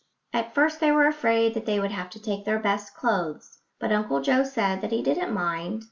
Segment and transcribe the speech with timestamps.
[0.33, 3.91] At first they were afraid that they would have to take their best clothes, but
[3.91, 5.79] Uncle Joe said that he didn't mind.